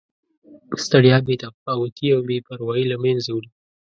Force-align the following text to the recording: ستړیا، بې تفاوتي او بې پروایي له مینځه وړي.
ستړیا، 0.83 1.17
بې 1.25 1.35
تفاوتي 1.43 2.07
او 2.15 2.19
بې 2.27 2.37
پروایي 2.47 2.85
له 2.91 2.95
مینځه 3.03 3.31
وړي. 3.33 3.49